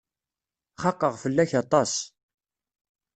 Xaqeɣ 0.81 1.13
fell-ak 1.23 1.51
aṭas. 1.61 1.91